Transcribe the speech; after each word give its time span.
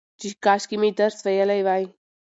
چې 0.19 0.27
کاشکي 0.43 0.77
مې 0.81 0.89
درس 0.99 1.17
ويلى 1.25 1.59
وى 1.67 1.83